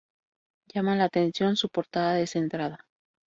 [0.73, 2.87] Llama la atención su portada descentrada.